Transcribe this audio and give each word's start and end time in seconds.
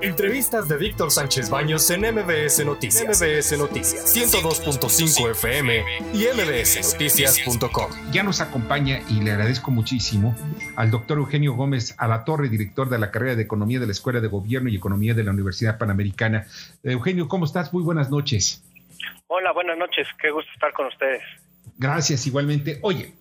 Entrevistas 0.00 0.68
de 0.68 0.76
Víctor 0.76 1.10
Sánchez 1.10 1.50
Baños 1.50 1.90
en 1.90 2.02
MBS 2.02 2.64
Noticias. 2.64 3.20
MBS 3.20 3.58
Noticias 3.58 4.16
102.5 4.16 5.30
FM 5.32 5.84
y 6.14 6.26
mbsnoticias.com. 6.34 7.90
Ya 8.12 8.22
nos 8.22 8.40
acompaña 8.40 9.00
y 9.08 9.20
le 9.22 9.32
agradezco 9.32 9.72
muchísimo 9.72 10.36
al 10.76 10.92
doctor 10.92 11.18
Eugenio 11.18 11.54
Gómez 11.54 11.96
a 11.98 12.06
la 12.06 12.24
Torre, 12.24 12.48
director 12.48 12.88
de 12.88 12.98
la 13.00 13.10
carrera 13.10 13.34
de 13.34 13.42
Economía 13.42 13.80
de 13.80 13.86
la 13.86 13.92
Escuela 13.92 14.20
de 14.20 14.28
Gobierno 14.28 14.68
y 14.68 14.76
Economía 14.76 15.14
de 15.14 15.24
la 15.24 15.32
Universidad 15.32 15.78
Panamericana. 15.78 16.46
Eugenio, 16.84 17.26
¿cómo 17.26 17.44
estás? 17.44 17.72
Muy 17.72 17.82
buenas 17.82 18.08
noches. 18.08 18.62
Hola, 19.26 19.50
buenas 19.52 19.78
noches. 19.78 20.06
Qué 20.22 20.30
gusto 20.30 20.50
estar 20.52 20.72
con 20.72 20.86
ustedes. 20.86 21.22
Gracias, 21.76 22.24
igualmente. 22.24 22.78
Oye, 22.82 23.14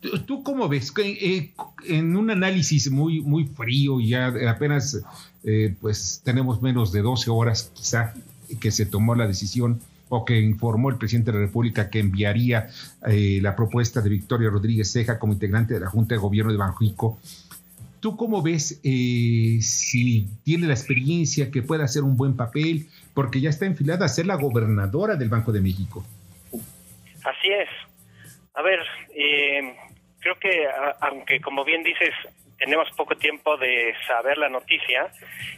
¿Tú 0.00 0.42
cómo 0.42 0.68
ves? 0.68 0.92
Eh, 0.98 1.52
en 1.86 2.16
un 2.16 2.30
análisis 2.30 2.90
muy, 2.90 3.20
muy 3.20 3.44
frío, 3.44 4.00
ya 4.00 4.32
apenas 4.48 5.02
eh, 5.44 5.74
pues 5.80 6.22
tenemos 6.24 6.62
menos 6.62 6.90
de 6.92 7.02
12 7.02 7.30
horas 7.30 7.70
quizá 7.74 8.14
que 8.60 8.70
se 8.70 8.86
tomó 8.86 9.14
la 9.14 9.26
decisión 9.26 9.80
o 10.08 10.24
que 10.24 10.40
informó 10.40 10.88
el 10.88 10.96
presidente 10.96 11.32
de 11.32 11.38
la 11.38 11.44
República 11.44 11.90
que 11.90 12.00
enviaría 12.00 12.68
eh, 13.06 13.40
la 13.42 13.54
propuesta 13.54 14.00
de 14.00 14.08
Victoria 14.08 14.48
Rodríguez 14.48 14.90
Ceja 14.90 15.18
como 15.18 15.34
integrante 15.34 15.74
de 15.74 15.80
la 15.80 15.88
Junta 15.88 16.14
de 16.14 16.20
Gobierno 16.20 16.50
de 16.50 16.58
Banjico. 16.58 17.18
¿Tú 18.00 18.16
cómo 18.16 18.40
ves 18.40 18.80
si 18.82 20.26
tiene 20.42 20.66
la 20.66 20.72
experiencia 20.72 21.50
que 21.50 21.60
pueda 21.60 21.84
hacer 21.84 22.02
un 22.02 22.16
buen 22.16 22.34
papel? 22.34 22.88
Porque 23.12 23.42
ya 23.42 23.50
está 23.50 23.66
enfilada 23.66 24.06
a 24.06 24.08
ser 24.08 24.24
la 24.24 24.36
gobernadora 24.36 25.16
del 25.16 25.28
Banco 25.28 25.52
de 25.52 25.60
México. 25.60 26.02
Así 27.22 27.48
es. 27.48 27.68
A 28.54 28.62
ver, 28.62 28.80
eh, 29.14 29.74
creo 30.20 30.38
que 30.38 30.66
aunque 31.00 31.40
como 31.40 31.64
bien 31.64 31.82
dices 31.82 32.14
tenemos 32.58 32.88
poco 32.94 33.16
tiempo 33.16 33.56
de 33.56 33.94
saber 34.06 34.36
la 34.36 34.50
noticia, 34.50 35.10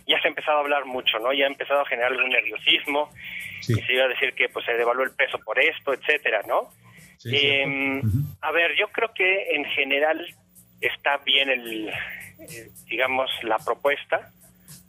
ya 0.06 0.20
se 0.20 0.28
ha 0.28 0.30
empezado 0.30 0.58
a 0.58 0.60
hablar 0.60 0.84
mucho, 0.84 1.18
¿no? 1.18 1.32
Ya 1.32 1.46
ha 1.46 1.48
empezado 1.48 1.80
a 1.80 1.86
generar 1.86 2.12
algún 2.12 2.30
nerviosismo 2.30 3.10
y 3.60 3.74
se 3.74 3.92
iba 3.92 4.04
a 4.04 4.08
decir 4.08 4.34
que 4.34 4.48
pues 4.48 4.64
se 4.64 4.74
devaluó 4.74 5.02
el 5.02 5.14
peso 5.14 5.38
por 5.40 5.58
esto, 5.58 5.92
etcétera, 5.92 6.42
¿no? 6.46 6.70
Em, 7.24 8.00
a 8.40 8.52
ver, 8.52 8.76
yo 8.76 8.88
creo 8.88 9.12
que 9.14 9.54
en 9.54 9.64
general 9.66 10.24
está 10.80 11.18
bien 11.18 11.50
el, 11.50 11.88
eh, 11.88 12.68
digamos, 12.86 13.30
la 13.42 13.58
propuesta, 13.58 14.30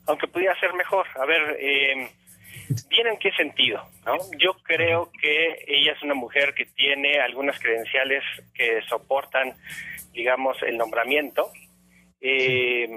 aunque 0.07 0.27
pudiera 0.27 0.59
ser 0.59 0.73
mejor. 0.73 1.07
A 1.19 1.25
ver, 1.25 1.57
eh, 1.59 2.11
¿Bien 2.89 3.07
en 3.07 3.17
qué 3.17 3.31
sentido? 3.31 3.83
¿no? 4.05 4.17
Yo 4.37 4.53
creo 4.63 5.11
que 5.19 5.63
ella 5.67 5.93
es 5.93 6.01
una 6.01 6.13
mujer 6.13 6.53
que 6.53 6.65
tiene 6.65 7.19
algunas 7.19 7.59
credenciales 7.59 8.23
que 8.53 8.81
soportan, 8.87 9.53
digamos, 10.13 10.61
el 10.63 10.77
nombramiento. 10.77 11.51
Eh, 12.21 12.87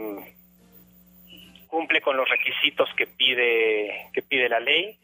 cumple 1.66 2.00
con 2.00 2.16
los 2.16 2.28
requisitos 2.28 2.88
que 2.96 3.06
pide 3.06 4.08
que 4.12 4.22
pide 4.22 4.48
la 4.48 4.60
ley. 4.60 4.98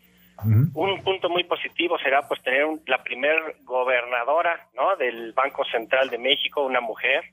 Un 0.74 1.02
punto 1.04 1.28
muy 1.28 1.44
positivo 1.44 1.98
será 1.98 2.26
pues 2.26 2.42
tener 2.42 2.66
la 2.86 3.04
primer 3.04 3.56
gobernadora 3.62 4.66
¿no? 4.74 4.96
del 4.96 5.32
Banco 5.34 5.64
Central 5.66 6.10
de 6.10 6.18
México, 6.18 6.64
una 6.64 6.80
mujer. 6.80 7.24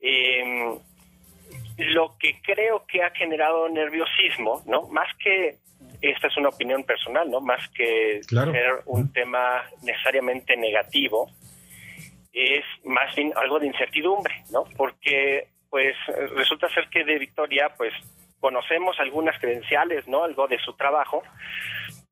Eh, 0.00 0.78
lo 1.78 2.16
que 2.18 2.40
creo 2.40 2.86
que 2.86 3.02
ha 3.02 3.10
generado 3.10 3.68
nerviosismo, 3.68 4.62
¿no? 4.66 4.88
Más 4.88 5.08
que 5.18 5.58
esta 6.00 6.28
es 6.28 6.36
una 6.36 6.50
opinión 6.50 6.84
personal, 6.84 7.30
¿no? 7.30 7.40
Más 7.40 7.68
que 7.70 8.20
ser 8.22 8.82
un 8.86 9.12
tema 9.12 9.64
necesariamente 9.82 10.56
negativo, 10.56 11.30
es 12.32 12.64
más 12.84 13.14
bien 13.16 13.32
algo 13.36 13.58
de 13.58 13.66
incertidumbre, 13.66 14.44
¿no? 14.52 14.64
Porque, 14.76 15.48
pues, 15.70 15.96
resulta 16.36 16.68
ser 16.68 16.88
que 16.88 17.04
de 17.04 17.18
Victoria, 17.18 17.72
pues, 17.76 17.92
conocemos 18.40 18.98
algunas 19.00 19.38
credenciales, 19.40 20.06
¿no? 20.06 20.24
Algo 20.24 20.46
de 20.46 20.58
su 20.60 20.74
trabajo, 20.74 21.22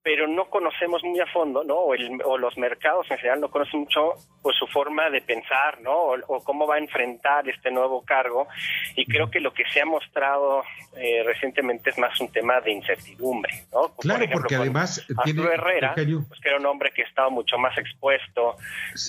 pero 0.07 0.29
no 0.29 0.45
conocemos 0.49 1.03
muy 1.03 1.19
a 1.19 1.27
fondo, 1.27 1.65
¿no? 1.65 1.79
O, 1.79 2.39
los 2.39 2.57
mercados 2.57 3.11
en 3.11 3.17
general 3.19 3.41
no 3.41 3.49
conocen 3.51 3.81
mucho 3.81 4.13
pues 4.41 4.57
su 4.57 4.65
forma 4.69 5.11
de 5.11 5.21
pensar, 5.21 5.81
¿no? 5.81 6.13
O, 6.29 6.45
cómo 6.45 6.65
va 6.65 6.77
a 6.77 6.79
enfrentar 6.79 7.49
este 7.49 7.73
nuevo 7.73 8.05
cargo. 8.05 8.47
Y 8.95 9.05
creo 9.05 9.29
que 9.29 9.41
lo 9.41 9.53
que 9.53 9.65
se 9.65 9.81
ha 9.81 9.85
mostrado 9.85 10.63
eh, 10.97 11.25
recientemente 11.27 11.91
es 11.91 11.99
más 11.99 12.21
un 12.21 12.29
tema 12.31 12.61
de 12.61 12.71
incertidumbre, 12.71 13.65
¿no? 13.73 13.97
Claro, 13.97 14.27
porque 14.33 14.55
además 14.55 15.05
tiene 15.25 15.43
Herrera, 15.43 15.95
pues 15.97 16.41
que 16.41 16.51
era 16.51 16.59
un 16.59 16.67
hombre 16.67 16.93
que 16.95 17.03
estaba 17.03 17.29
mucho 17.29 17.59
más 17.59 17.77
expuesto, 17.77 18.59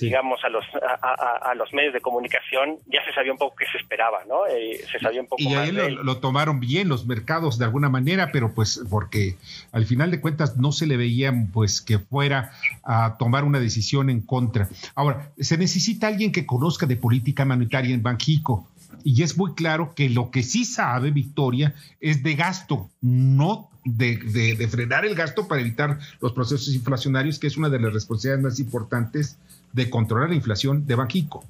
digamos, 0.01 0.43
a 0.43 0.49
los 0.49 0.65
a, 0.73 1.53
los 1.53 1.71
medios 1.73 1.93
de 1.93 2.01
comunicación, 2.01 2.79
ya 2.87 3.05
se 3.05 3.13
sabía 3.13 3.31
un 3.31 3.37
poco 3.37 3.55
qué 3.55 3.67
se 3.71 3.77
esperaba, 3.77 4.25
¿no? 4.25 4.47
Eh, 4.47 4.83
se 4.91 4.97
sabía 4.97 5.21
un 5.21 5.27
poco 5.27 5.43
y 5.43 5.53
ahí 5.53 5.71
lo, 5.71 5.87
lo 5.89 6.17
tomaron 6.17 6.59
bien 6.59 6.89
los 6.89 7.05
mercados 7.05 7.59
de 7.59 7.65
alguna 7.65 7.87
manera, 7.87 8.31
pero 8.33 8.55
pues 8.55 8.83
porque 8.89 9.37
al 9.71 9.85
final 9.85 10.09
de 10.09 10.19
cuentas 10.19 10.57
no 10.57 10.71
se 10.71 10.86
le 10.87 10.97
veían 10.97 11.51
pues 11.51 11.81
que 11.81 11.99
fuera 11.99 12.51
a 12.83 13.17
tomar 13.17 13.43
una 13.43 13.59
decisión 13.59 14.09
en 14.09 14.21
contra. 14.21 14.69
Ahora, 14.95 15.31
se 15.37 15.57
necesita 15.57 16.07
alguien 16.07 16.31
que 16.31 16.45
conozca 16.45 16.85
de 16.85 16.95
política 16.95 17.45
monetaria 17.45 17.93
en 17.93 18.03
Banjico. 18.03 18.67
Y 19.03 19.23
es 19.23 19.37
muy 19.37 19.53
claro 19.53 19.93
que 19.95 20.09
lo 20.09 20.31
que 20.31 20.43
sí 20.43 20.65
sabe 20.65 21.11
Victoria 21.11 21.73
es 21.99 22.23
de 22.23 22.35
gasto, 22.35 22.89
no 23.01 23.69
de, 23.85 24.17
de, 24.17 24.67
frenar 24.67 25.05
el 25.05 25.15
gasto 25.15 25.47
para 25.47 25.61
evitar 25.61 25.97
los 26.19 26.33
procesos 26.33 26.73
inflacionarios, 26.73 27.39
que 27.39 27.47
es 27.47 27.57
una 27.57 27.69
de 27.69 27.79
las 27.79 27.93
responsabilidades 27.93 28.43
más 28.43 28.59
importantes 28.59 29.39
de 29.71 29.89
controlar 29.89 30.29
la 30.29 30.35
inflación 30.35 30.85
de 30.85 30.95
Banjico. 30.95 31.45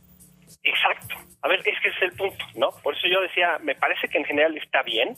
Exacto. 0.63 1.15
A 1.41 1.47
ver, 1.47 1.59
es 1.59 1.75
que 1.81 1.89
es 1.89 2.01
el 2.01 2.11
punto, 2.11 2.43
¿no? 2.55 2.69
Por 2.83 2.95
eso 2.95 3.07
yo 3.07 3.21
decía, 3.21 3.57
me 3.63 3.75
parece 3.75 4.07
que 4.07 4.17
en 4.17 4.25
general 4.25 4.55
está 4.57 4.83
bien, 4.83 5.15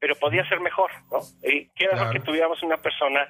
pero 0.00 0.14
podía 0.16 0.48
ser 0.48 0.60
mejor, 0.60 0.90
¿no? 1.10 1.18
Y 1.42 1.68
qué 1.74 1.88
mejor 1.88 2.12
que 2.12 2.20
tuviéramos 2.20 2.62
una 2.62 2.76
persona 2.76 3.28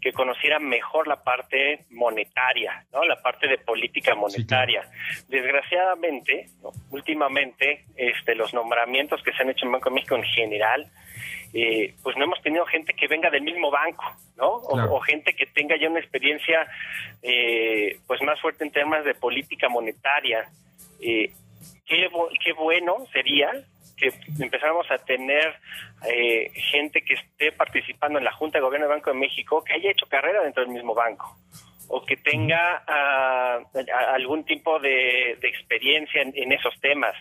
que 0.00 0.12
conociera 0.12 0.58
mejor 0.58 1.06
la 1.06 1.22
parte 1.22 1.86
monetaria, 1.90 2.84
¿no? 2.92 3.04
La 3.04 3.20
parte 3.22 3.46
de 3.46 3.58
política 3.58 4.14
monetaria. 4.14 4.88
Desgraciadamente, 5.28 6.46
últimamente, 6.90 7.84
este, 7.96 8.34
los 8.34 8.52
nombramientos 8.52 9.22
que 9.22 9.32
se 9.32 9.42
han 9.42 9.50
hecho 9.50 9.66
en 9.66 9.72
Banco 9.72 9.90
de 9.90 9.94
México 9.94 10.16
en 10.16 10.24
general, 10.24 10.90
eh, 11.54 11.94
pues 12.02 12.16
no 12.16 12.24
hemos 12.24 12.42
tenido 12.42 12.66
gente 12.66 12.94
que 12.94 13.06
venga 13.06 13.30
del 13.30 13.42
mismo 13.42 13.70
banco, 13.70 14.04
¿no? 14.36 14.48
O, 14.48 15.00
gente 15.00 15.34
que 15.34 15.46
tenga 15.46 15.76
ya 15.80 15.88
una 15.88 16.00
experiencia, 16.00 16.66
eh, 17.22 17.98
pues 18.06 18.20
más 18.22 18.40
fuerte 18.40 18.64
en 18.64 18.72
temas 18.72 19.04
de 19.04 19.14
política 19.14 19.68
monetaria. 19.68 20.48
Eh, 21.00 21.32
qué, 21.86 22.10
qué 22.44 22.52
bueno 22.52 23.06
sería 23.12 23.50
que 23.98 24.12
empezáramos 24.40 24.90
a 24.90 24.98
tener 24.98 25.56
eh, 26.08 26.50
gente 26.54 27.02
que 27.02 27.14
esté 27.14 27.52
participando 27.52 28.18
en 28.18 28.24
la 28.24 28.32
Junta 28.32 28.58
de 28.58 28.62
Gobierno 28.62 28.86
del 28.86 28.96
Banco 28.96 29.10
de 29.10 29.18
México 29.18 29.62
que 29.64 29.74
haya 29.74 29.90
hecho 29.90 30.06
carrera 30.06 30.42
dentro 30.42 30.64
del 30.64 30.72
mismo 30.72 30.94
banco 30.94 31.36
o 31.88 32.04
que 32.04 32.16
tenga 32.16 32.82
ah, 32.86 33.60
algún 34.14 34.44
tipo 34.44 34.78
de, 34.78 35.32
experiencia 35.42 36.20
en, 36.22 36.52
esos 36.52 36.78
temas. 36.80 37.16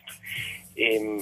Em, 0.76 1.20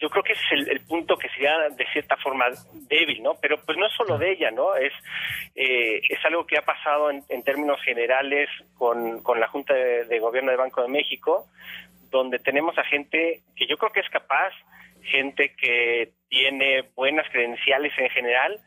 yo 0.00 0.10
creo 0.10 0.22
que 0.22 0.32
ese 0.32 0.42
es 0.54 0.68
el, 0.68 0.80
punto 0.80 1.16
que 1.16 1.28
sería 1.28 1.68
de 1.70 1.86
cierta 1.92 2.16
forma 2.16 2.46
débil, 2.88 3.22
¿no? 3.22 3.34
Pero 3.40 3.60
pues 3.64 3.78
no 3.78 3.86
es 3.86 3.92
solo 3.94 4.18
de 4.18 4.32
ella, 4.32 4.50
¿no? 4.50 4.74
Es 4.76 4.92
eh, 5.54 6.00
es 6.08 6.24
algo 6.24 6.46
que 6.46 6.58
ha 6.58 6.62
pasado 6.62 7.10
en, 7.10 7.42
términos 7.42 7.80
generales 7.82 8.48
con, 8.76 9.22
con 9.22 9.40
la 9.40 9.48
Junta 9.48 9.74
de, 9.74 10.04
de 10.04 10.18
Gobierno 10.18 10.50
del 10.50 10.58
Banco 10.58 10.82
de 10.82 10.88
México, 10.88 11.46
donde 12.10 12.38
tenemos 12.38 12.76
a 12.78 12.84
gente 12.84 13.40
que 13.56 13.66
yo 13.66 13.76
creo 13.76 13.92
que 13.92 14.00
es 14.00 14.08
capaz, 14.08 14.52
gente 15.02 15.54
que 15.60 16.12
tiene 16.28 16.84
buenas 16.94 17.26
credenciales 17.30 17.92
en 17.98 18.10
general, 18.10 18.60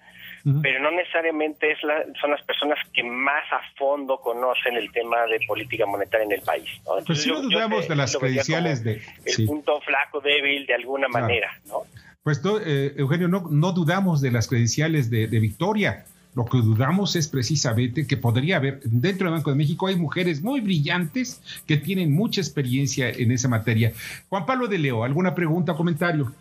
pero 0.63 0.81
no 0.81 0.89
necesariamente 0.89 1.71
es 1.71 1.77
son 2.19 2.31
las 2.31 2.41
personas 2.43 2.79
que 2.93 3.03
más 3.03 3.43
a 3.51 3.61
fondo 3.77 4.19
conocen 4.19 4.75
el 4.75 4.91
tema 4.91 5.27
de 5.27 5.39
política 5.47 5.85
monetaria 5.85 6.25
en 6.25 6.31
el 6.31 6.41
país. 6.41 6.67
pues 7.05 7.21
si 7.21 7.29
no 7.29 7.41
dudamos 7.41 7.87
de 7.87 7.95
las 7.95 8.17
credenciales 8.17 8.83
de... 8.83 9.01
El 9.25 9.45
punto 9.45 9.79
flaco, 9.81 10.19
débil, 10.19 10.65
de 10.65 10.73
alguna 10.73 11.07
manera, 11.07 11.51
¿no? 11.67 11.83
Pues 12.23 12.41
eh, 12.65 12.93
Eugenio, 12.97 13.27
no, 13.27 13.45
no 13.49 13.71
dudamos 13.71 14.21
de 14.21 14.31
las 14.31 14.47
credenciales 14.47 15.09
de, 15.09 15.27
de 15.27 15.39
Victoria. 15.39 16.05
Lo 16.33 16.45
que 16.45 16.57
dudamos 16.59 17.15
es 17.15 17.27
precisamente 17.27 18.07
que 18.07 18.15
podría 18.15 18.57
haber, 18.57 18.79
dentro 18.83 19.25
del 19.25 19.37
Banco 19.37 19.49
de 19.49 19.57
México 19.57 19.87
hay 19.87 19.97
mujeres 19.97 20.41
muy 20.41 20.61
brillantes 20.61 21.41
que 21.67 21.77
tienen 21.77 22.13
mucha 22.13 22.39
experiencia 22.39 23.09
en 23.09 23.31
esa 23.31 23.49
materia. 23.49 23.91
Juan 24.29 24.45
Pablo 24.45 24.67
de 24.67 24.77
Leo, 24.77 25.03
¿alguna 25.03 25.35
pregunta 25.35 25.73
o 25.73 25.77
comentario? 25.77 26.31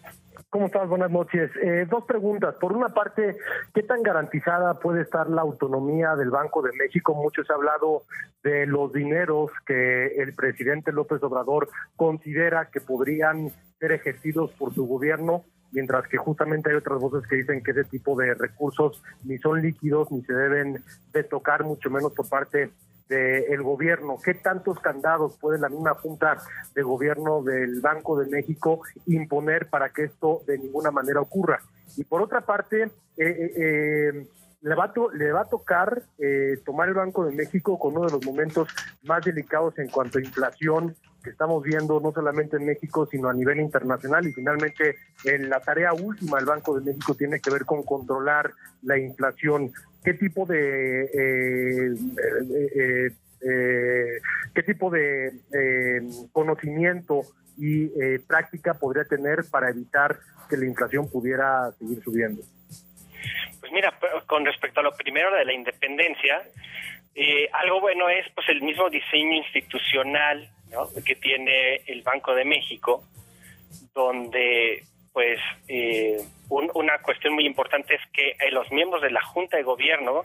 ¿Cómo 0.51 0.67
estás? 0.67 0.89
Buenas 0.89 1.13
noches. 1.13 1.51
Eh, 1.63 1.87
dos 1.89 2.05
preguntas. 2.05 2.57
Por 2.57 2.73
una 2.73 2.89
parte, 2.89 3.37
¿qué 3.73 3.85
tan 3.85 4.03
garantizada 4.03 4.81
puede 4.81 5.03
estar 5.03 5.31
la 5.31 5.43
autonomía 5.43 6.17
del 6.17 6.31
Banco 6.31 6.61
de 6.61 6.73
México? 6.77 7.15
Mucho 7.15 7.45
se 7.45 7.53
ha 7.53 7.57
hablado 7.57 8.03
de 8.43 8.67
los 8.67 8.93
dineros 8.93 9.53
que 9.65 10.07
el 10.07 10.35
presidente 10.35 10.91
López 10.91 11.23
Obrador 11.23 11.69
considera 11.95 12.69
que 12.73 12.81
podrían 12.81 13.53
ser 13.79 13.93
ejercidos 13.93 14.51
por 14.53 14.75
su 14.75 14.87
gobierno 14.87 15.45
mientras 15.73 16.07
que 16.09 16.17
justamente 16.17 16.71
hay 16.71 16.77
otras 16.77 16.99
voces 17.01 17.29
que 17.29 17.37
dicen 17.37 17.63
que 17.63 17.71
ese 17.73 17.85
tipo 17.85 18.17
de 18.19 18.35
recursos 18.35 19.03
ni 19.25 19.39
son 19.39 19.63
líquidos 19.63 20.11
ni 20.11 20.23
se 20.23 20.33
deben 20.33 20.83
de 21.13 21.25
tocar, 21.25 21.65
mucho 21.65 21.91
menos 21.91 22.13
por 22.13 22.29
parte 22.29 22.71
del 23.09 23.63
gobierno? 23.63 24.19
¿Qué 24.25 24.35
tantos 24.35 24.79
candados 24.79 25.37
puede 25.41 25.59
la 25.59 25.69
misma 25.69 25.95
Junta 25.95 26.39
de 26.75 26.83
Gobierno 26.83 27.43
del 27.43 27.81
Banco 27.81 28.19
de 28.19 28.31
México 28.31 28.83
imponer 29.07 29.69
para 29.69 29.89
que 29.91 30.05
esto 30.05 30.43
de 30.47 30.59
ninguna 30.59 30.93
manera 30.93 31.21
ocurra? 31.21 31.61
Y 31.97 32.05
por 32.05 32.23
otra 32.23 32.43
parte, 32.43 32.85
eh, 32.85 32.91
eh, 33.17 33.53
eh 33.57 34.27
le 34.63 34.75
va 34.75 34.85
a, 34.85 34.93
le 35.15 35.33
va 35.33 35.43
a 35.43 35.49
tocar 35.49 36.03
eh, 36.19 36.59
tomar 36.65 36.89
el 36.89 36.95
Banco 36.95 37.25
de 37.25 37.35
México 37.35 37.79
con 37.79 37.97
uno 37.97 38.07
de 38.07 38.13
los 38.13 38.25
momentos 38.25 38.69
más 39.05 39.25
delicados 39.25 39.79
en 39.79 39.89
cuanto 39.89 40.19
a 40.19 40.23
inflación 40.23 40.95
que 41.23 41.31
estamos 41.31 41.63
viendo 41.63 42.01
no 42.01 42.13
solamente 42.13 42.57
en 42.57 42.67
México, 42.67 43.07
sino 43.11 43.29
a 43.29 43.35
nivel 43.35 43.61
internacional. 43.61 44.27
Y 44.27 44.33
finalmente, 44.33 44.97
en 45.25 45.49
la 45.49 45.61
tarea 45.61 45.93
última 45.93 46.39
del 46.39 46.47
Banco 46.47 46.79
de 46.79 46.85
México 46.85 47.15
tiene 47.15 47.41
que 47.41 47.51
ver 47.51 47.65
con 47.65 47.83
controlar 47.83 48.51
la 48.83 48.99
inflación. 48.99 49.73
¿Qué 50.03 50.15
tipo 50.15 50.47
de... 50.47 51.05
Eh, 51.05 51.95
eh, 52.75 53.11
eh, 53.43 54.21
qué 54.55 54.63
tipo 54.63 54.91
de 54.91 55.33
conocimiento 56.33 57.23
y 57.57 57.89
práctica 58.19 58.75
podría 58.75 59.05
tener 59.05 59.45
para 59.51 59.71
evitar 59.71 60.19
que 60.49 60.57
la 60.57 60.67
inflación 60.67 61.09
pudiera 61.09 61.73
seguir 61.79 62.03
subiendo? 62.03 62.43
Con 64.31 64.45
respecto 64.45 64.79
a 64.79 64.85
lo 64.85 64.93
primero 64.93 65.35
de 65.35 65.45
la 65.45 65.53
independencia, 65.53 66.41
eh, 67.17 67.49
algo 67.53 67.81
bueno 67.81 68.09
es 68.09 68.25
pues 68.33 68.49
el 68.49 68.63
mismo 68.63 68.89
diseño 68.89 69.33
institucional 69.33 70.49
que 71.05 71.17
tiene 71.17 71.81
el 71.87 72.03
Banco 72.03 72.33
de 72.37 72.45
México, 72.45 73.03
donde 73.93 74.85
pues 75.13 75.41
eh, 75.67 76.19
una 76.49 77.03
cuestión 77.03 77.35
muy 77.35 77.45
importante 77.45 77.97
es 77.97 78.03
que 78.13 78.37
eh, 78.39 78.53
los 78.53 78.71
miembros 78.71 79.03
de 79.03 79.11
la 79.11 79.21
Junta 79.21 79.57
de 79.57 79.65
Gobierno, 79.65 80.23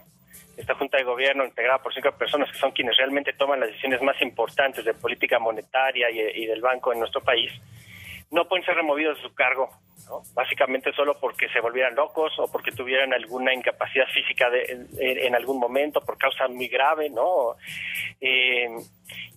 esta 0.56 0.75
Junta 0.75 0.98
de 0.98 1.04
Gobierno 1.04 1.44
integrada 1.44 1.81
por 1.81 1.92
cinco 1.92 2.12
personas 2.12 2.51
que 2.51 2.60
son 2.60 2.74
quienes 2.74 2.98
realmente 2.98 3.34
toman 3.34 3.60
las 3.60 3.69
decisiones 3.69 4.04
más 4.04 4.22
importantes 4.22 4.86
de 4.86 4.94
política 4.94 5.40
monetaria 5.40 6.12
y 6.12 6.46
del 6.46 6.62
banco 6.62 6.94
en 6.94 7.00
nuestro 7.00 7.22
país, 7.22 7.51
no 8.30 8.48
pueden 8.48 8.63
ser 8.66 8.75
removidos 8.75 9.18
de 9.18 9.24
su 9.24 9.34
cargo 9.34 9.72
Básicamente 10.34 10.94
solo 10.94 11.18
porque 11.19 11.50
se 11.50 11.60
volvieran 11.60 11.96
locos 11.96 12.34
o 12.38 12.52
porque 12.52 12.72
tuvieran 12.72 13.13
alguna 13.13 13.54
incapacidad 13.54 14.07
física 14.07 14.50
de, 14.50 14.88
en, 15.00 15.36
algún 15.36 15.60
momento 15.60 16.02
por 16.02 16.18
causa 16.18 16.48
muy 16.48 16.68
grave, 16.68 17.10
¿no? 17.10 17.56
Eh, 18.22 18.68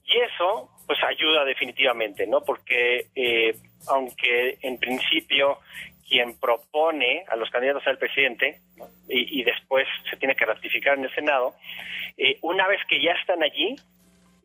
y 0.05 0.19
eso, 0.21 0.71
pues 0.87 0.99
ayuda 1.05 1.45
definitivamente, 1.45 2.27
¿no? 2.27 2.43
Porque 2.43 3.07
eh, 3.15 3.55
aunque 3.89 4.59
en 4.63 4.79
principio 4.79 5.59
quien 6.09 6.39
propone 6.39 7.25
a 7.29 7.37
los 7.37 7.51
candidatos 7.51 7.87
al 7.87 7.99
presidente 7.99 8.61
y, 9.09 9.43
después 9.43 9.87
se 10.11 10.17
tiene 10.17 10.35
que 10.35 10.47
ratificar 10.47 10.97
en 10.97 11.05
el 11.05 11.15
Senado, 11.15 11.55
eh, 12.17 12.39
una 12.43 12.67
vez 12.67 12.81
que 12.89 13.01
ya 13.03 13.13
están 13.13 13.43
allí, 13.43 13.77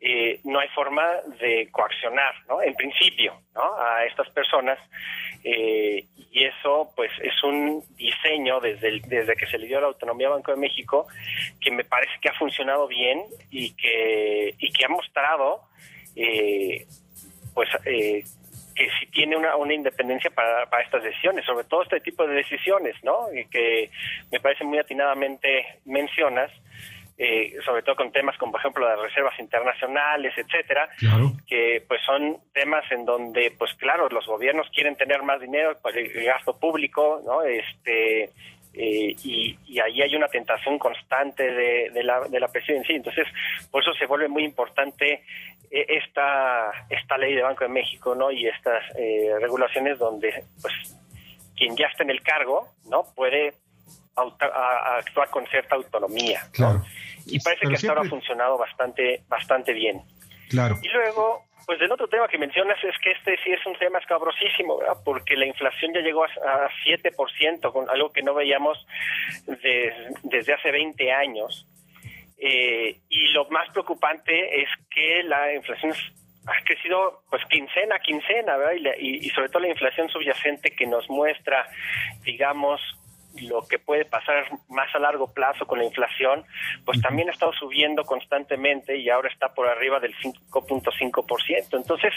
eh, 0.06 0.42
no 0.44 0.60
hay 0.60 0.68
forma 0.76 1.08
de 1.40 1.70
coaccionar, 1.72 2.36
¿no? 2.50 2.62
En 2.62 2.76
principio, 2.76 3.40
¿no? 3.56 3.64
A 3.80 4.04
estas 4.04 4.30
personas. 4.32 4.78
Eh, 5.46 6.04
y 6.30 6.44
eso, 6.44 6.92
pues, 6.94 7.10
es 7.22 7.42
un 7.42 7.82
diseño 7.96 8.60
desde, 8.60 9.00
desde 9.08 9.34
que 9.38 9.46
se 9.46 9.58
le 9.58 9.68
dio 9.68 9.80
la 9.80 9.88
autonomía 9.88 10.28
al 10.28 10.34
Banco 10.34 10.52
de 10.52 10.58
México 10.58 11.08
que 11.62 11.72
me 11.72 11.86
parece 11.86 12.12
que 12.22 12.28
ha 12.28 12.34
funcionado 12.34 12.86
bien 12.88 13.24
y 13.50 13.74
que, 13.76 14.54
y 14.58 14.74
que 14.74 14.84
ha 14.84 14.90
mostrado, 14.90 15.62
eh, 16.18 16.86
pues, 17.54 17.70
que 17.84 18.90
sí 19.00 19.06
tiene 19.10 19.38
una, 19.38 19.56
una 19.56 19.74
independencia 19.74 20.32
para, 20.32 20.70
para 20.70 20.84
estas 20.84 21.04
decisiones, 21.04 21.46
sobre 21.46 21.64
todo 21.64 21.84
este 21.84 22.02
tipo 22.02 22.28
de 22.28 22.36
decisiones, 22.36 22.96
¿no? 23.04 23.34
Y 23.34 23.46
que 23.46 23.90
me 24.34 24.42
parece 24.42 24.66
muy 24.66 24.80
atinadamente 24.80 25.80
mencionas, 25.86 26.52
eh, 27.18 27.54
sobre 27.64 27.84
todo 27.84 27.96
con 27.96 28.12
temas 28.12 28.38
como 28.38 28.54
por 28.54 28.62
ejemplo 28.62 28.88
las 28.88 29.00
reservas 29.00 29.38
internacionales, 29.40 30.34
etcétera, 30.36 30.90
que 31.48 31.84
pues 31.88 32.02
son 32.06 32.38
temas 32.54 32.84
en 32.92 33.06
donde 33.06 33.52
pues 33.58 33.74
claro 33.76 34.10
los 34.10 34.26
gobiernos 34.26 34.68
quieren 34.74 34.96
tener 34.96 35.22
más 35.22 35.40
dinero 35.40 35.78
para 35.82 36.00
el 36.00 36.12
gasto 36.24 36.58
público, 36.58 37.22
¿no? 37.26 37.44
Este 37.44 38.32
eh, 38.76 39.16
y, 39.24 39.80
ahí 39.80 40.02
hay 40.02 40.16
una 40.16 40.28
tentación 40.28 40.80
constante 40.80 41.44
de, 41.44 42.04
la, 42.04 42.22
de 42.22 42.40
la 42.40 42.48
presidencia. 42.48 42.96
Entonces, 42.96 43.28
por 43.70 43.84
eso 43.84 43.94
se 43.94 44.08
vuelve 44.08 44.28
muy 44.28 44.44
importante 44.44 45.24
eh, 45.70 45.86
esta, 45.90 46.72
esta 46.90 47.18
ley 47.20 47.36
de 47.36 47.44
Banco 47.44 47.64
de 47.64 47.70
México 47.70 48.16
¿no? 48.16 48.32
y 48.32 48.48
estas 48.48 48.84
regulaciones 49.40 50.00
donde 50.00 50.44
pues 50.62 50.74
quien 51.56 51.76
ya 51.76 51.86
está 51.88 52.02
en 52.02 52.10
el 52.10 52.22
cargo 52.22 52.68
no 52.90 53.06
puede 53.16 53.54
actuar 54.16 55.30
con 55.30 55.46
cierta 55.48 55.76
autonomía. 55.76 56.42
Claro. 56.52 56.84
Y 57.26 57.40
parece 57.40 57.68
que 57.68 57.76
hasta 57.76 57.90
ahora 57.90 58.02
ha 58.02 58.10
funcionado 58.10 58.58
bastante, 58.58 59.24
bastante 59.28 59.74
bien. 59.74 60.02
Claro. 60.50 60.78
Y 60.82 60.90
luego, 60.90 61.46
pues 61.66 61.82
el 61.82 61.92
otro 61.92 62.08
tema 62.08 62.28
que 62.28 62.38
mencionas 62.38 62.78
es 62.84 62.96
que 63.00 63.12
este 63.12 63.38
sí 63.44 63.52
es 63.52 63.66
un 63.66 63.76
tema 63.78 64.00
escabrosísimo, 64.00 64.78
¿verdad? 64.78 64.98
Porque 65.04 65.36
la 65.36 65.46
inflación 65.46 65.94
ya 65.94 66.02
llegó 66.02 66.26
a, 66.26 66.70
7%, 66.86 67.72
con 67.72 67.90
algo 67.90 68.12
que 68.12 68.22
no 68.22 68.34
veíamos 68.34 68.86
desde 69.48 70.54
hace 70.54 70.72
20 70.72 71.12
años. 71.12 71.66
Eh, 72.38 72.98
y 73.08 73.28
lo 73.30 73.48
más 73.50 73.70
preocupante 73.70 74.62
es 74.62 74.70
que 74.90 75.24
la 75.24 75.54
inflación 75.54 75.94
ha 76.46 76.64
crecido 76.66 77.24
pues 77.30 77.42
quincena 77.46 77.96
a 77.96 78.00
quincena, 78.00 78.58
¿verdad? 78.58 78.94
y, 79.00 79.30
sobre 79.30 79.48
todo 79.48 79.62
la 79.62 79.70
inflación 79.70 80.10
subyacente 80.10 80.72
que 80.72 80.86
nos 80.86 81.10
muestra, 81.10 81.66
digamos, 82.24 82.82
lo 83.42 83.68
que 83.68 83.80
puede 83.80 84.06
pasar 84.06 84.46
más 84.70 84.94
a 84.94 85.00
largo 85.00 85.34
plazo 85.34 85.66
con 85.66 85.80
la 85.80 85.86
inflación, 85.86 86.44
pues 86.86 87.02
también 87.02 87.30
ha 87.30 87.32
estado 87.32 87.54
subiendo 87.54 88.04
constantemente 88.04 88.98
y 88.98 89.10
ahora 89.10 89.30
está 89.30 89.54
por 89.54 89.68
arriba 89.68 90.00
del 90.00 90.16
5.5%. 90.18 91.78
Entonces, 91.78 92.14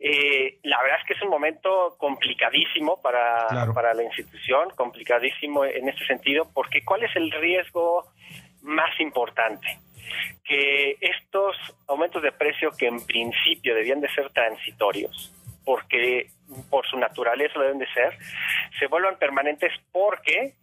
eh, 0.00 0.58
la 0.62 0.80
verdad 0.82 0.98
es 1.00 1.06
que 1.06 1.14
es 1.14 1.22
un 1.22 1.30
momento 1.30 1.94
complicadísimo 1.98 3.00
para, 3.00 3.72
para 3.74 3.94
la 3.94 4.02
institución, 4.02 4.70
complicadísimo 4.76 5.64
en 5.64 5.88
este 5.88 6.04
sentido, 6.06 6.48
porque 6.52 6.84
¿cuál 6.84 7.04
es 7.04 7.14
el 7.16 7.30
riesgo 7.30 8.04
más 8.62 8.98
importante? 9.00 9.78
Que 10.44 10.96
estos 11.00 11.56
aumentos 11.86 12.22
de 12.22 12.32
precio 12.32 12.70
que 12.76 12.86
en 12.86 13.04
principio 13.06 13.74
debían 13.74 14.00
de 14.00 14.08
ser 14.12 14.30
transitorios, 14.30 15.32
porque 15.64 16.28
por 16.70 16.86
su 16.86 16.98
naturaleza 16.98 17.58
lo 17.58 17.64
deben 17.64 17.78
de 17.78 17.92
ser, 17.92 18.16
se 18.78 18.86
vuelvan 18.86 19.18
permanentes 19.18 19.72
porque 19.92 20.54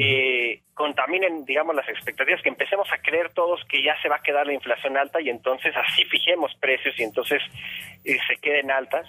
eh, 0.00 0.62
contaminen, 0.74 1.44
digamos, 1.44 1.74
las 1.74 1.88
expectativas, 1.88 2.40
que 2.40 2.50
empecemos 2.50 2.86
a 2.92 2.98
creer 2.98 3.30
todos 3.32 3.60
que 3.64 3.82
ya 3.82 4.00
se 4.00 4.08
va 4.08 4.16
a 4.16 4.22
quedar 4.22 4.46
la 4.46 4.52
inflación 4.52 4.96
alta 4.96 5.20
y 5.20 5.28
entonces 5.28 5.74
así 5.76 6.04
fijemos 6.04 6.54
precios 6.60 6.94
y 7.00 7.02
entonces 7.02 7.42
eh, 8.04 8.16
se 8.28 8.36
queden 8.36 8.70
altas, 8.70 9.08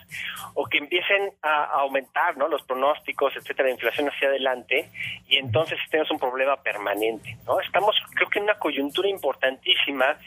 o 0.55 0.65
que 0.65 0.79
empiecen 0.79 1.31
a, 1.43 1.65
aumentar 1.65 2.37
¿no? 2.37 2.47
los 2.47 2.63
pronósticos, 2.63 3.35
etcétera, 3.35 3.67
de 3.67 3.73
inflación 3.73 4.09
hacia 4.09 4.29
adelante 4.29 4.89
y 5.27 5.37
entonces 5.37 5.77
tenemos 5.91 6.09
un 6.09 6.19
problema 6.19 6.61
permanente. 6.63 7.37
¿no? 7.45 7.59
Estamos, 7.59 7.95
creo 8.15 8.29
que 8.29 8.39
en 8.39 8.45
una 8.45 8.57
coyuntura 8.57 9.09
importantísima 9.09 10.17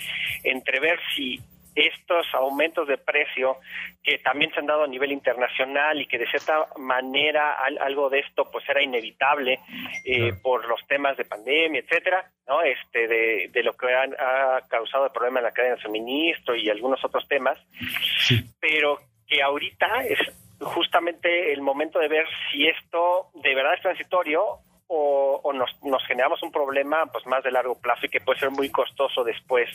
entre 0.45 0.79
ver 0.79 1.01
si 1.17 1.41
estos 1.75 2.27
aumentos 2.35 2.87
de 2.87 2.99
precio 2.99 3.57
que 4.03 4.19
también 4.19 4.53
se 4.53 4.61
han 4.61 4.67
dado 4.67 4.85
a 4.85 4.89
nivel 4.89 5.13
internacional 5.13 6.01
y 6.01 6.07
que 6.07 6.19
de 6.19 6.27
cierta 6.27 6.67
manera 6.77 7.57
algo 7.81 8.11
de 8.11 8.21
esto 8.21 8.51
pues 8.51 8.69
era 8.69 8.83
inevitable 8.83 9.61
eh, 10.05 10.33
por 10.43 10.67
los 10.69 10.87
temas 10.87 11.17
de 11.17 11.25
pandemia, 11.25 11.81
etcétera, 11.81 12.31
¿no? 12.47 12.63
Este 12.63 13.09
de, 13.09 13.49
de 13.53 13.63
lo 13.63 13.75
que 13.75 13.87
ha 13.95 14.61
causado 14.69 15.07
el 15.07 15.13
problema 15.13 15.41
en 15.41 15.45
la 15.45 15.53
cadena 15.53 15.77
de 15.77 15.83
suministro 15.83 16.55
y 16.55 16.69
algunos 16.69 17.03
otros 17.05 17.27
temas, 17.29 17.59
pero 18.61 18.99
que 19.27 19.43
ahorita 19.43 20.05
es 20.05 20.19
justamente 20.61 21.53
el 21.53 21.61
momento 21.61 21.99
de 21.99 22.09
ver 22.09 22.27
si 22.51 22.67
esto 22.67 23.31
de 23.35 23.55
verdad 23.55 23.75
es 23.75 23.83
transitorio 23.83 24.59
o, 24.95 25.53
nos, 25.55 25.71
nos, 25.83 26.05
generamos 26.07 26.43
un 26.43 26.53
problema 26.53 27.07
pues 27.07 27.27
más 27.27 27.43
de 27.43 27.51
largo 27.51 27.81
plazo 27.81 28.07
y 28.07 28.09
que 28.11 28.21
puede 28.21 28.39
ser 28.39 28.51
muy 28.51 28.69
costoso 28.69 29.25
después 29.25 29.69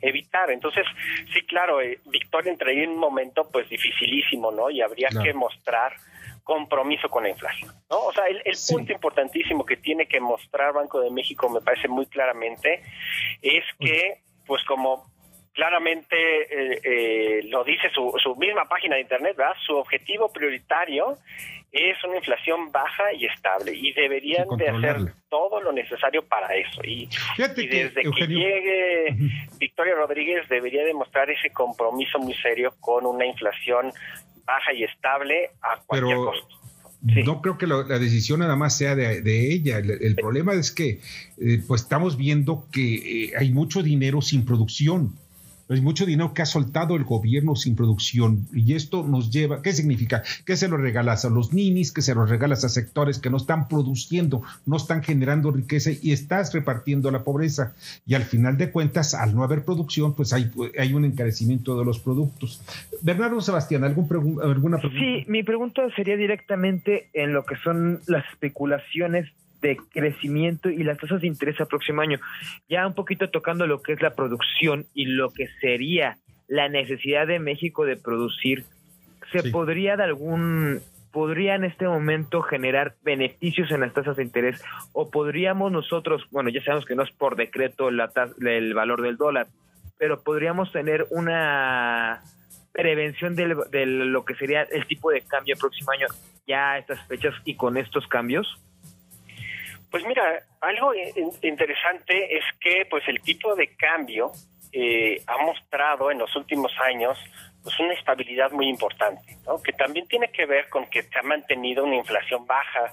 evitar. 0.00 0.50
Entonces, 0.50 0.86
sí, 1.32 1.42
claro, 1.42 1.82
eh, 1.82 1.98
Victoria 2.06 2.52
entraría 2.52 2.84
en 2.84 2.90
un 2.90 2.98
momento 2.98 3.48
pues 3.50 3.68
dificilísimo, 3.68 4.50
¿no? 4.50 4.70
Y 4.70 4.80
habría 4.80 5.08
que 5.22 5.34
mostrar 5.34 5.92
compromiso 6.42 7.08
con 7.08 7.24
la 7.24 7.30
inflación, 7.30 7.70
¿no? 7.90 7.98
O 7.98 8.12
sea, 8.12 8.24
el, 8.28 8.40
punto 8.70 8.92
importantísimo 8.92 9.66
que 9.66 9.76
tiene 9.76 10.06
que 10.06 10.20
mostrar 10.20 10.72
Banco 10.72 11.00
de 11.00 11.10
México, 11.10 11.50
me 11.50 11.60
parece 11.60 11.88
muy 11.88 12.06
claramente, 12.06 12.82
es 13.42 13.64
que, 13.78 14.22
pues 14.46 14.64
como 14.64 15.10
claramente 15.56 16.16
eh, 16.16 16.80
eh, 16.84 17.42
lo 17.48 17.64
dice 17.64 17.88
su, 17.92 18.14
su 18.22 18.36
misma 18.36 18.66
página 18.66 18.94
de 18.96 19.00
internet, 19.00 19.34
¿verdad? 19.36 19.54
Su 19.66 19.74
objetivo 19.76 20.30
prioritario 20.30 21.18
es 21.72 22.02
una 22.04 22.16
inflación 22.16 22.70
baja 22.70 23.12
y 23.12 23.26
estable 23.26 23.72
y 23.74 23.92
deberían 23.92 24.46
de 24.56 24.68
hacer 24.68 25.12
todo 25.28 25.60
lo 25.60 25.72
necesario 25.72 26.24
para 26.26 26.54
eso. 26.54 26.80
Y, 26.84 27.08
desde 27.36 28.02
que, 28.02 28.26
llegue 28.26 29.16
Victoria 29.58 29.94
Rodríguez 29.94 30.48
debería 30.48 30.84
demostrar 30.84 31.30
ese 31.30 31.50
compromiso 31.50 32.18
muy 32.18 32.34
serio 32.34 32.74
con 32.80 33.04
una 33.04 33.26
inflación 33.26 33.92
baja 34.44 34.72
y 34.72 34.84
estable 34.84 35.50
a 35.60 35.80
cualquier 35.86 36.16
costo. 36.16 36.48
no 37.02 37.42
creo 37.42 37.58
que 37.58 37.66
la 37.66 37.98
decisión 37.98 38.40
nada 38.40 38.56
más 38.56 38.76
sea 38.76 38.94
de, 38.94 39.52
ella. 39.52 39.78
El, 39.78 40.14
problema 40.14 40.54
es 40.54 40.70
que 40.70 41.00
eh, 41.40 41.62
pues 41.66 41.82
estamos 41.82 42.16
viendo 42.16 42.66
que 42.72 43.26
eh, 43.26 43.32
hay 43.38 43.50
mucho 43.50 43.82
dinero 43.82 44.22
sin 44.22 44.46
producción. 44.46 45.14
Hay 45.68 45.80
mucho 45.80 46.06
dinero 46.06 46.32
que 46.32 46.42
ha 46.42 46.46
soltado 46.46 46.94
el 46.94 47.04
gobierno 47.04 47.56
sin 47.56 47.74
producción 47.74 48.46
y 48.52 48.74
esto 48.74 49.02
nos 49.02 49.30
lleva, 49.30 49.62
¿qué 49.62 49.72
significa? 49.72 50.22
Que 50.44 50.56
se 50.56 50.68
lo 50.68 50.76
regalas 50.76 51.24
a 51.24 51.30
los 51.30 51.52
ninis, 51.52 51.92
que 51.92 52.02
se 52.02 52.14
los 52.14 52.30
regalas 52.30 52.64
a 52.64 52.68
sectores 52.68 53.18
que 53.18 53.30
no 53.30 53.36
están 53.36 53.66
produciendo, 53.66 54.42
no 54.64 54.76
están 54.76 55.02
generando 55.02 55.50
riqueza 55.50 55.90
y 56.00 56.12
estás 56.12 56.54
repartiendo 56.54 57.10
la 57.10 57.24
pobreza. 57.24 57.74
Y 58.06 58.14
al 58.14 58.22
final 58.22 58.56
de 58.58 58.70
cuentas, 58.70 59.14
al 59.14 59.34
no 59.34 59.42
haber 59.42 59.64
producción, 59.64 60.14
pues 60.14 60.32
hay, 60.32 60.50
hay 60.78 60.94
un 60.94 61.04
encarecimiento 61.04 61.76
de 61.78 61.84
los 61.84 61.98
productos. 61.98 62.62
Bernardo 63.02 63.40
Sebastián, 63.40 63.82
¿algún 63.84 64.06
¿alguna 64.42 64.78
pregunta? 64.78 65.04
Sí, 65.04 65.24
mi 65.28 65.42
pregunta 65.42 65.82
sería 65.96 66.16
directamente 66.16 67.08
en 67.12 67.32
lo 67.32 67.44
que 67.44 67.56
son 67.56 68.00
las 68.06 68.24
especulaciones 68.30 69.28
de 69.66 69.76
crecimiento 69.90 70.70
y 70.70 70.82
las 70.84 70.98
tasas 70.98 71.20
de 71.20 71.26
interés 71.26 71.60
al 71.60 71.66
próximo 71.66 72.00
año. 72.00 72.18
Ya 72.68 72.86
un 72.86 72.94
poquito 72.94 73.30
tocando 73.30 73.66
lo 73.66 73.82
que 73.82 73.92
es 73.92 74.02
la 74.02 74.14
producción 74.14 74.86
y 74.94 75.06
lo 75.06 75.30
que 75.30 75.48
sería 75.60 76.18
la 76.48 76.68
necesidad 76.68 77.26
de 77.26 77.38
México 77.38 77.84
de 77.84 77.96
producir, 77.96 78.64
¿se 79.32 79.50
podría 79.50 79.96
de 79.96 80.04
algún 80.04 80.80
podría 81.12 81.54
en 81.54 81.64
este 81.64 81.88
momento 81.88 82.42
generar 82.42 82.94
beneficios 83.02 83.70
en 83.70 83.80
las 83.80 83.94
tasas 83.94 84.16
de 84.16 84.22
interés 84.22 84.62
o 84.92 85.10
podríamos 85.10 85.72
nosotros, 85.72 86.22
bueno, 86.30 86.50
ya 86.50 86.62
sabemos 86.62 86.84
que 86.84 86.94
no 86.94 87.04
es 87.04 87.10
por 87.10 87.36
decreto 87.36 87.90
la 87.90 88.10
el 88.46 88.74
valor 88.74 89.00
del 89.00 89.16
dólar, 89.16 89.46
pero 89.98 90.22
podríamos 90.22 90.70
tener 90.72 91.06
una 91.10 92.22
prevención 92.70 93.34
de 93.34 93.46
lo 93.46 94.24
que 94.26 94.34
sería 94.34 94.62
el 94.64 94.86
tipo 94.86 95.10
de 95.10 95.22
cambio 95.22 95.54
el 95.54 95.58
próximo 95.58 95.90
año 95.92 96.06
ya 96.46 96.72
a 96.72 96.78
estas 96.78 97.00
fechas 97.06 97.34
y 97.46 97.56
con 97.56 97.78
estos 97.78 98.06
cambios? 98.06 98.46
Pues 99.96 100.08
mira, 100.08 100.42
algo 100.60 100.92
interesante 101.40 102.36
es 102.36 102.44
que 102.60 102.84
pues 102.90 103.02
el 103.08 103.18
tipo 103.22 103.54
de 103.54 103.74
cambio 103.76 104.30
eh, 104.70 105.22
ha 105.26 105.38
mostrado 105.38 106.10
en 106.10 106.18
los 106.18 106.36
últimos 106.36 106.70
años 106.84 107.18
pues 107.62 107.80
una 107.80 107.94
estabilidad 107.94 108.50
muy 108.50 108.68
importante, 108.68 109.38
¿no? 109.46 109.62
que 109.62 109.72
también 109.72 110.06
tiene 110.06 110.28
que 110.28 110.44
ver 110.44 110.68
con 110.68 110.84
que 110.90 111.02
se 111.02 111.18
ha 111.18 111.22
mantenido 111.22 111.82
una 111.82 111.96
inflación 111.96 112.46
baja 112.46 112.92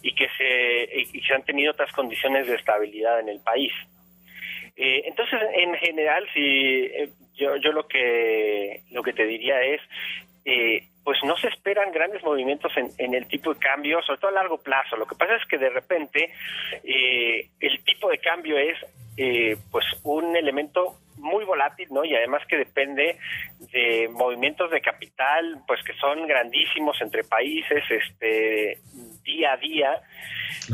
y 0.00 0.14
que 0.14 0.26
se, 0.38 1.18
y 1.18 1.20
se 1.20 1.34
han 1.34 1.42
tenido 1.42 1.72
otras 1.72 1.92
condiciones 1.92 2.46
de 2.46 2.54
estabilidad 2.54 3.20
en 3.20 3.28
el 3.28 3.40
país. 3.40 3.74
Eh, 4.74 5.02
entonces, 5.04 5.38
en 5.52 5.74
general, 5.74 6.26
si 6.32 6.40
eh, 6.40 7.10
yo, 7.34 7.56
yo 7.56 7.72
lo 7.72 7.86
que 7.86 8.84
lo 8.90 9.02
que 9.02 9.12
te 9.12 9.26
diría 9.26 9.60
es 9.60 9.82
eh, 10.46 10.88
pues 11.08 11.24
no 11.24 11.38
se 11.38 11.48
esperan 11.48 11.90
grandes 11.90 12.22
movimientos 12.22 12.70
en, 12.76 13.14
el 13.14 13.26
tipo 13.28 13.54
de 13.54 13.58
cambio, 13.58 14.02
sobre 14.02 14.20
todo 14.20 14.30
a 14.30 14.34
largo 14.34 14.58
plazo. 14.58 14.94
Lo 14.94 15.06
que 15.06 15.14
pasa 15.14 15.36
es 15.36 15.46
que 15.46 15.56
de 15.56 15.70
repente 15.70 16.34
eh, 16.84 17.48
el 17.60 17.82
tipo 17.82 18.10
de 18.10 18.18
cambio 18.18 18.58
es 18.58 18.76
eh, 19.16 19.56
pues 19.70 19.86
un 20.02 20.36
elemento 20.36 20.96
muy 21.16 21.46
volátil, 21.46 21.88
¿no? 21.92 22.04
Y 22.04 22.14
además 22.14 22.42
que 22.46 22.58
depende 22.58 23.16
de 23.72 24.10
movimientos 24.12 24.70
de 24.70 24.82
capital, 24.82 25.62
pues 25.66 25.82
que 25.82 25.94
son 25.94 26.26
grandísimos 26.26 27.00
entre 27.00 27.24
países, 27.24 27.82
este, 27.88 28.76
día 29.24 29.54
a 29.54 29.56
día. 29.56 30.02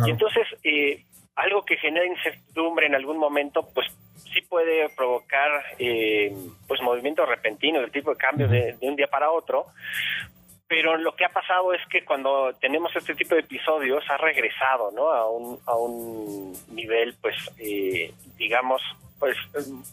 Y 0.05 0.11
entonces, 0.11 0.49
eh, 0.65 1.05
algo 1.37 1.65
que 1.65 1.77
genera 1.77 2.07
incertidumbre 2.07 2.87
en 2.87 2.97
algún 2.97 3.19
momento, 3.19 3.69
pues 3.73 3.87
sí 4.17 4.41
puede 4.43 4.89
provocar 4.91 5.51
eh, 5.79 6.33
pues 6.67 6.81
movimientos 6.83 7.29
repentinos 7.29 7.83
del 7.83 7.93
tipo 7.93 8.11
de 8.11 8.17
cambio 8.17 8.49
de, 8.49 8.77
un 8.81 8.97
día 8.97 9.07
para 9.07 9.31
otro 9.31 9.67
pero 10.67 10.97
lo 10.97 11.15
que 11.15 11.25
ha 11.25 11.29
pasado 11.29 11.73
es 11.75 11.81
que 11.89 12.05
cuando 12.05 12.53
tenemos 12.61 12.95
este 12.97 13.15
tipo 13.15 13.35
de 13.35 13.43
episodios 13.43 14.05
ha 14.09 14.17
regresado 14.17 14.91
¿no? 14.93 15.11
a, 15.11 15.29
un, 15.29 15.59
a 15.67 15.77
un 15.77 16.53
nivel 16.75 17.15
pues 17.21 17.37
eh, 17.59 18.13
digamos 18.37 18.83
pues 19.19 19.37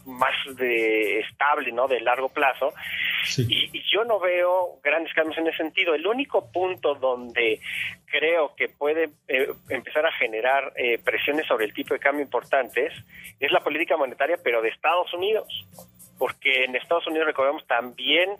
más 0.04 0.34
de 0.56 1.20
estable, 1.20 1.72
¿no? 1.72 1.88
De 1.88 2.00
largo 2.00 2.28
plazo. 2.28 2.74
Y, 3.38 3.82
yo 3.90 4.04
no 4.04 4.18
veo 4.18 4.78
grandes 4.82 5.14
cambios 5.14 5.38
en 5.38 5.46
ese 5.46 5.58
sentido. 5.58 5.94
El 5.94 6.06
único 6.06 6.50
punto 6.50 6.94
donde 6.94 7.60
creo 8.06 8.54
que 8.54 8.68
puede 8.68 9.10
eh, 9.28 9.48
empezar 9.68 10.04
a 10.06 10.12
generar 10.12 10.72
eh, 10.76 10.98
presiones 10.98 11.46
sobre 11.46 11.66
el 11.66 11.72
tipo 11.72 11.94
de 11.94 12.00
cambio 12.00 12.24
importantes 12.24 12.92
es 13.38 13.52
la 13.52 13.60
política 13.60 13.96
monetaria, 13.96 14.36
pero 14.42 14.60
de 14.60 14.70
Estados 14.70 15.12
Unidos 15.14 15.48
porque 16.22 16.62
en 16.66 16.76
Estados 16.76 17.04
Unidos, 17.08 17.26
recordemos, 17.26 17.66
también 17.66 18.30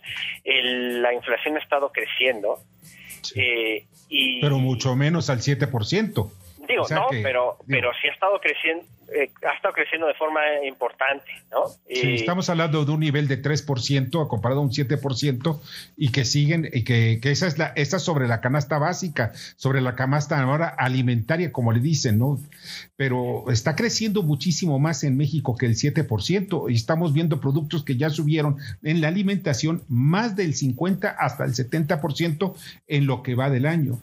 la 0.44 1.12
inflación 1.12 1.56
ha 1.56 1.58
estado 1.58 1.90
creciendo. 1.90 2.60
Eh, 3.34 3.86
y, 4.08 4.40
pero 4.40 4.58
mucho 4.58 4.94
menos 4.94 5.28
al 5.30 5.38
7%. 5.38 6.30
Digo, 6.68 6.84
no, 6.90 7.06
pero, 7.10 7.56
pero 7.66 7.90
sí 8.00 8.06
ha 8.06 8.12
estado 8.12 8.38
creciendo, 8.38 8.84
eh, 9.14 9.30
ha 9.46 9.54
estado 9.54 9.74
creciendo 9.74 10.06
de 10.06 10.14
forma 10.14 10.40
importante, 10.66 11.30
¿no? 11.50 11.68
Sí, 11.88 12.14
estamos 12.14 12.48
hablando 12.50 12.84
de 12.84 12.92
un 12.92 13.00
nivel 13.00 13.28
de 13.28 13.42
3% 13.42 14.28
comparado 14.28 14.60
a 14.60 14.64
un 14.64 14.70
7% 14.70 15.60
y 15.96 16.12
que 16.12 16.24
siguen, 16.24 16.68
y 16.72 16.84
que, 16.84 17.18
que, 17.20 17.30
esa 17.30 17.46
es 17.46 17.58
la, 17.58 17.72
esa 17.76 17.98
sobre 17.98 18.28
la 18.28 18.40
canasta 18.40 18.78
básica, 18.78 19.32
sobre 19.56 19.80
la 19.80 19.94
canasta 19.94 20.40
ahora 20.40 20.68
alimentaria, 20.68 21.52
como 21.52 21.72
le 21.72 21.80
dicen, 21.80 22.18
¿no? 22.18 22.38
Pero 22.96 23.50
está 23.50 23.76
creciendo 23.76 24.22
muchísimo 24.22 24.78
más 24.78 25.04
en 25.04 25.16
México 25.16 25.56
que 25.56 25.66
el 25.66 25.74
7% 25.74 26.70
y 26.70 26.74
estamos 26.74 27.12
viendo 27.12 27.40
productos 27.40 27.84
que 27.84 27.96
ya 27.96 28.10
subieron 28.10 28.58
en 28.82 29.00
la 29.00 29.08
alimentación 29.08 29.82
más 29.88 30.36
del 30.36 30.54
50 30.54 31.08
hasta 31.10 31.44
el 31.44 31.52
70% 31.52 32.54
en 32.86 33.06
lo 33.06 33.22
que 33.22 33.34
va 33.34 33.50
del 33.50 33.66
año. 33.66 34.00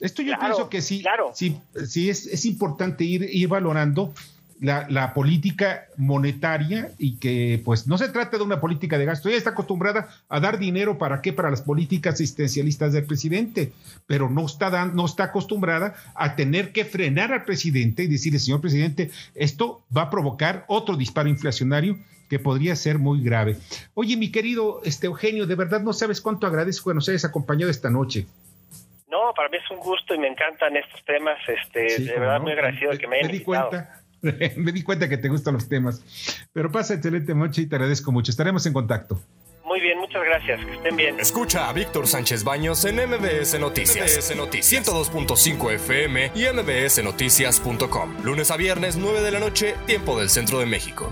Esto 0.00 0.22
yo 0.22 0.34
pienso 0.38 0.68
que 0.68 0.82
sí, 0.82 1.04
sí, 1.34 1.58
sí 1.86 2.10
es, 2.10 2.26
es 2.26 2.44
importante 2.44 3.04
ir, 3.04 3.28
ir 3.32 3.48
valorando 3.48 4.12
la, 4.60 4.86
la, 4.88 5.12
política 5.12 5.86
monetaria 5.96 6.90
y 6.98 7.16
que 7.16 7.60
pues 7.64 7.86
no 7.86 7.98
se 7.98 8.08
trata 8.08 8.38
de 8.38 8.42
una 8.42 8.60
política 8.60 8.98
de 8.98 9.04
gasto. 9.04 9.28
Ella 9.28 9.38
está 9.38 9.50
acostumbrada 9.50 10.08
a 10.28 10.40
dar 10.40 10.58
dinero 10.58 10.98
para 10.98 11.20
qué, 11.20 11.32
para 11.32 11.50
las 11.50 11.62
políticas 11.62 12.14
asistencialistas 12.14 12.92
del 12.92 13.04
presidente, 13.04 13.72
pero 14.06 14.30
no 14.30 14.46
está, 14.46 14.70
dan, 14.70 14.94
no 14.94 15.04
está 15.04 15.24
acostumbrada 15.24 15.94
a 16.14 16.36
tener 16.36 16.72
que 16.72 16.84
frenar 16.84 17.32
al 17.32 17.44
presidente 17.44 18.04
y 18.04 18.06
decirle, 18.06 18.38
señor 18.38 18.60
presidente, 18.60 19.10
esto 19.34 19.82
va 19.94 20.02
a 20.02 20.10
provocar 20.10 20.64
otro 20.68 20.96
disparo 20.96 21.28
inflacionario 21.28 21.98
que 22.28 22.38
podría 22.38 22.74
ser 22.76 22.98
muy 22.98 23.22
grave. 23.22 23.56
Oye, 23.94 24.16
mi 24.16 24.30
querido 24.30 24.80
este 24.84 25.06
Eugenio, 25.06 25.46
de 25.46 25.54
verdad 25.54 25.82
no 25.82 25.92
sabes 25.92 26.20
cuánto 26.20 26.46
agradezco 26.46 26.90
que 26.90 26.94
nos 26.94 27.08
hayas 27.08 27.24
acompañado 27.24 27.70
esta 27.70 27.90
noche. 27.90 28.26
No, 29.16 29.32
para 29.32 29.48
mí 29.48 29.56
es 29.56 29.70
un 29.70 29.78
gusto 29.78 30.14
y 30.14 30.18
me 30.18 30.28
encantan 30.28 30.76
estos 30.76 31.02
temas. 31.04 31.38
Este, 31.48 32.02
de 32.02 32.18
verdad, 32.18 32.38
muy 32.38 32.52
agradecido 32.52 32.90
de 32.92 32.98
que 32.98 33.06
me 33.06 33.16
hayan 33.16 33.28
me 33.28 33.38
di 33.38 33.44
Cuenta. 33.44 34.02
me 34.20 34.72
di 34.72 34.82
cuenta 34.82 35.08
que 35.08 35.16
te 35.16 35.28
gustan 35.28 35.54
los 35.54 35.68
temas. 35.68 36.02
Pero 36.52 36.70
pasa 36.70 36.94
excelente 36.94 37.34
noche 37.34 37.62
y 37.62 37.66
te 37.66 37.76
agradezco 37.76 38.12
mucho. 38.12 38.30
Estaremos 38.30 38.66
en 38.66 38.74
contacto. 38.74 39.18
Muy 39.64 39.80
bien, 39.80 39.98
muchas 39.98 40.22
gracias. 40.22 40.64
Que 40.64 40.72
estén 40.72 40.96
bien. 40.96 41.18
Escucha 41.18 41.68
a 41.68 41.72
Víctor 41.72 42.06
Sánchez 42.06 42.44
Baños 42.44 42.84
en 42.84 42.96
MBS 42.96 43.58
Noticias. 43.58 44.16
MBS 44.16 44.36
Noticias 44.36 44.86
102.5 44.86 45.72
FM 45.72 46.32
y 46.34 46.44
MBSNoticias.com. 46.52 48.16
Lunes 48.22 48.50
a 48.50 48.56
viernes, 48.56 48.96
9 48.96 49.22
de 49.22 49.30
la 49.30 49.40
noche, 49.40 49.74
tiempo 49.86 50.18
del 50.18 50.28
centro 50.28 50.58
de 50.58 50.66
México. 50.66 51.10